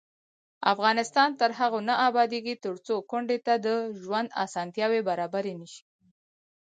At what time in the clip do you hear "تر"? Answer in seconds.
1.39-1.49